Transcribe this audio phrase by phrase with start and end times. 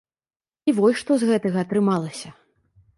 [0.71, 2.29] І вось што з гэтага атрымалася.